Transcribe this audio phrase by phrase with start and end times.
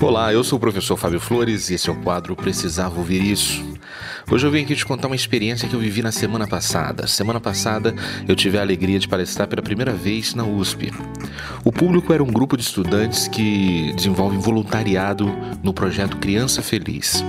[0.00, 3.64] Olá, eu sou o professor Fábio Flores e esse é o quadro Precisava Ouvir Isso.
[4.30, 7.08] Hoje eu vim aqui te contar uma experiência que eu vivi na semana passada.
[7.08, 7.92] Semana passada
[8.28, 10.92] eu tive a alegria de palestrar pela primeira vez na USP.
[11.64, 17.24] O público era um grupo de estudantes que desenvolvem voluntariado no projeto Criança Feliz.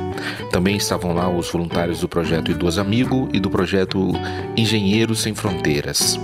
[0.52, 4.12] Também estavam lá os voluntários do projeto Idoso Amigo e do projeto
[4.56, 6.20] Engenheiros Sem Fronteiras.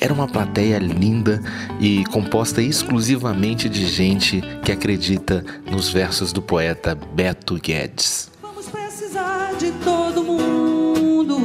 [0.00, 1.42] Era uma plateia linda
[1.78, 8.30] e composta exclusivamente de gente que acredita nos versos do poeta Beto Guedes.
[8.40, 11.36] Vamos precisar de todo mundo.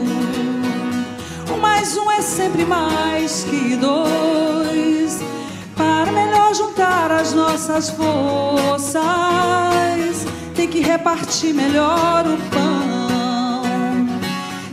[1.53, 5.19] Um mais um é sempre mais que dois.
[5.75, 8.95] Para melhor juntar as nossas forças,
[10.55, 14.05] tem que repartir melhor o pão.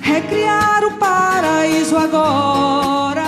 [0.00, 3.21] Recriar o paraíso agora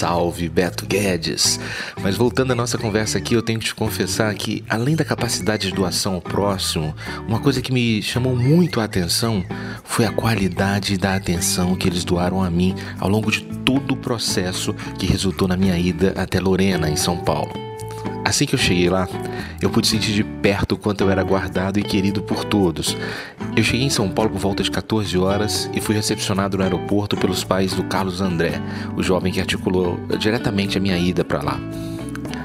[0.00, 1.60] Salve Beto Guedes!
[2.02, 5.68] Mas voltando à nossa conversa aqui, eu tenho que te confessar que, além da capacidade
[5.68, 6.96] de doação ao próximo,
[7.28, 9.44] uma coisa que me chamou muito a atenção
[9.84, 13.96] foi a qualidade da atenção que eles doaram a mim ao longo de todo o
[13.98, 17.69] processo que resultou na minha ida até Lorena, em São Paulo.
[18.24, 19.08] Assim que eu cheguei lá,
[19.62, 22.96] eu pude sentir de perto o quanto eu era guardado e querido por todos.
[23.56, 27.16] Eu cheguei em São Paulo por volta de 14 horas e fui recepcionado no aeroporto
[27.16, 28.60] pelos pais do Carlos André,
[28.96, 31.58] o jovem que articulou diretamente a minha ida para lá.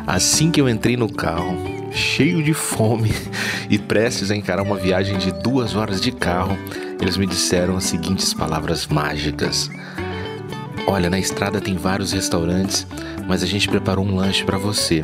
[0.07, 1.57] Assim que eu entrei no carro,
[1.91, 3.11] cheio de fome
[3.69, 6.57] e prestes a encarar uma viagem de duas horas de carro,
[7.01, 9.69] eles me disseram as seguintes palavras mágicas.
[10.87, 12.87] Olha, na estrada tem vários restaurantes,
[13.27, 15.03] mas a gente preparou um lanche para você.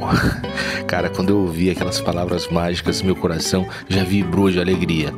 [0.86, 5.12] Cara, quando eu ouvi aquelas palavras mágicas, meu coração já vibrou de alegria.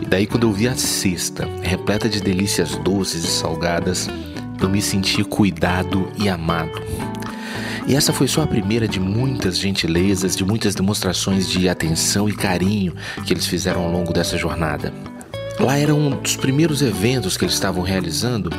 [0.00, 4.08] E daí, quando eu vi a cesta, repleta de delícias doces e salgadas,
[4.60, 6.80] eu me senti cuidado e amado.
[7.86, 12.32] E essa foi só a primeira de muitas gentilezas, de muitas demonstrações de atenção e
[12.32, 12.94] carinho
[13.24, 14.92] que eles fizeram ao longo dessa jornada.
[15.58, 18.50] Lá era um dos primeiros eventos que eles estavam realizando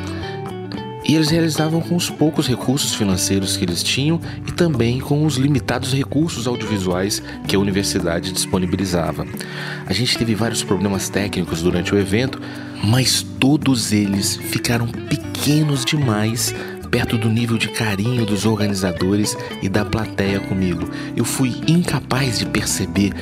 [1.04, 5.36] e eles realizavam com os poucos recursos financeiros que eles tinham e também com os
[5.36, 9.26] limitados recursos audiovisuais que a universidade disponibilizava.
[9.86, 12.40] A gente teve vários problemas técnicos durante o evento,
[12.84, 16.54] mas todos eles ficaram pequenos demais
[16.90, 20.90] perto do nível de carinho dos organizadores e da plateia comigo.
[21.16, 23.14] Eu fui incapaz de perceber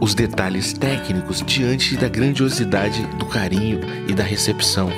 [0.00, 4.90] os detalhes técnicos diante da grandiosidade do carinho e da recepção.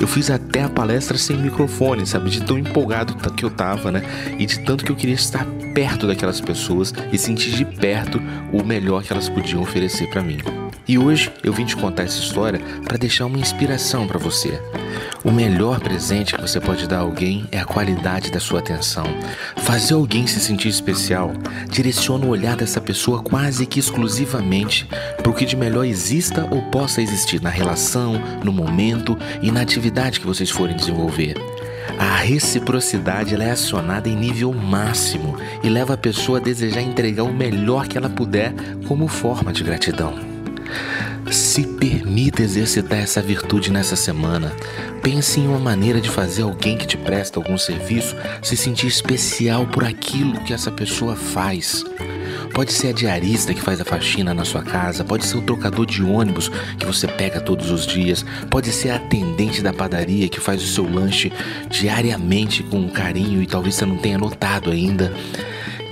[0.00, 2.30] Eu fiz até a palestra sem microfone, sabe?
[2.30, 4.02] De tão empolgado que eu tava, né?
[4.38, 8.20] E de tanto que eu queria estar perto daquelas pessoas e sentir de perto
[8.52, 10.38] o melhor que elas podiam oferecer para mim.
[10.92, 14.60] E hoje eu vim te contar essa história para deixar uma inspiração para você.
[15.24, 19.06] O melhor presente que você pode dar a alguém é a qualidade da sua atenção.
[19.56, 21.32] Fazer alguém se sentir especial
[21.70, 24.86] direciona o olhar dessa pessoa quase que exclusivamente
[25.16, 29.62] para o que de melhor exista ou possa existir na relação, no momento e na
[29.62, 31.36] atividade que vocês forem desenvolver.
[31.98, 37.32] A reciprocidade é acionada em nível máximo e leva a pessoa a desejar entregar o
[37.32, 38.52] melhor que ela puder
[38.86, 40.31] como forma de gratidão.
[41.30, 44.54] Se permita exercitar essa virtude nessa semana.
[45.02, 49.66] Pense em uma maneira de fazer alguém que te presta algum serviço se sentir especial
[49.66, 51.84] por aquilo que essa pessoa faz.
[52.54, 55.86] Pode ser a diarista que faz a faxina na sua casa, pode ser o trocador
[55.86, 60.38] de ônibus que você pega todos os dias, pode ser a atendente da padaria que
[60.38, 61.32] faz o seu lanche
[61.70, 65.12] diariamente com carinho e talvez você não tenha notado ainda.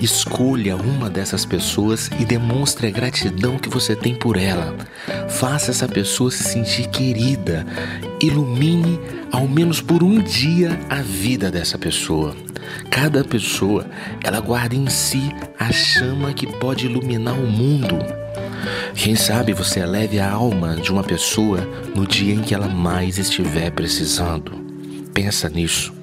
[0.01, 4.75] Escolha uma dessas pessoas e demonstre a gratidão que você tem por ela.
[5.29, 7.67] Faça essa pessoa se sentir querida.
[8.23, 8.99] Ilumine,
[9.31, 12.35] ao menos por um dia, a vida dessa pessoa.
[12.91, 13.85] Cada pessoa,
[14.25, 17.99] ela guarda em si a chama que pode iluminar o mundo.
[18.95, 21.61] Quem sabe você eleve a alma de uma pessoa
[21.95, 24.53] no dia em que ela mais estiver precisando.
[25.13, 26.00] Pensa nisso.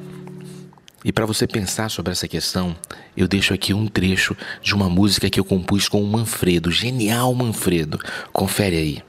[1.08, 2.76] E para você pensar sobre essa questão,
[3.16, 7.34] eu deixo aqui um trecho de uma música que eu compus com o Manfredo, genial
[7.34, 7.98] Manfredo.
[8.34, 9.04] Confere aí.